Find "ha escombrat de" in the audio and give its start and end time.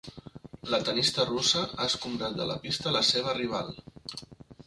1.75-2.49